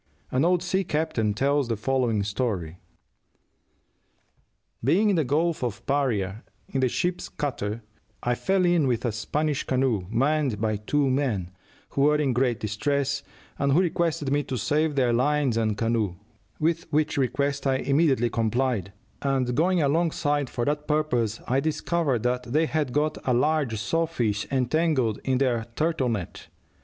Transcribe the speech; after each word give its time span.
An 0.31 0.43
old 0.43 0.63
sea 0.63 0.83
captain 0.83 1.35
tells 1.35 1.67
the 1.67 1.77
following 1.77 2.23
story: 2.23 2.79
"Being 4.83 5.11
in 5.11 5.15
the 5.15 5.23
Gulf 5.23 5.63
of 5.63 5.85
Paria, 5.85 6.43
in 6.67 6.79
the 6.79 6.89
ship's 6.89 7.29
cutter, 7.29 7.83
I 8.23 8.33
fell 8.33 8.65
in 8.65 8.87
with 8.87 9.05
a 9.05 9.11
Spanish 9.11 9.63
canoe, 9.63 10.07
manned 10.09 10.59
by 10.59 10.77
two 10.77 11.07
men, 11.11 11.51
who 11.89 12.01
were 12.01 12.15
in 12.15 12.33
great 12.33 12.59
distress, 12.59 13.21
and 13.59 13.73
who 13.73 13.79
requested 13.79 14.31
me 14.31 14.41
to 14.45 14.57
save 14.57 14.95
their 14.95 15.13
lines 15.13 15.55
and 15.55 15.77
canoe, 15.77 16.15
with 16.59 16.91
which 16.91 17.19
request 17.19 17.67
I 17.67 17.75
immediately 17.75 18.31
complied, 18.31 18.93
and 19.21 19.53
going 19.53 19.83
alongside 19.83 20.49
for 20.49 20.65
that 20.65 20.87
purpose, 20.87 21.39
I 21.47 21.59
discovered 21.59 22.23
that 22.23 22.51
they 22.51 22.65
had 22.65 22.91
got 22.91 23.19
a 23.23 23.35
large 23.35 23.79
saw 23.79 24.07
fish 24.07 24.47
entangled 24.51 25.19
in 25.23 25.37
their 25.37 25.67
turtle 25.75 26.09
net. 26.09 26.47